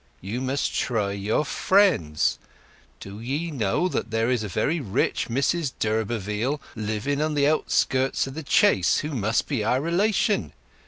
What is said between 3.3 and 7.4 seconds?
know that there is a very rich Mrs d'Urberville living on